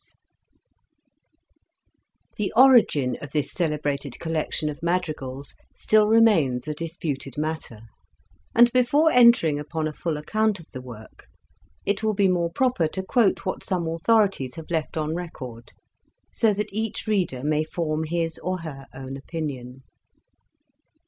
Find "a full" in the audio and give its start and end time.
9.87-10.17